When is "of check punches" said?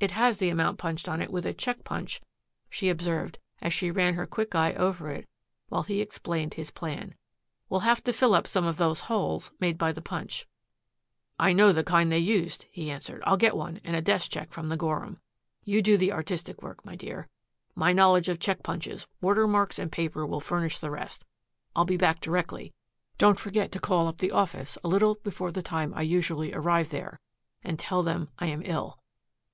18.30-19.06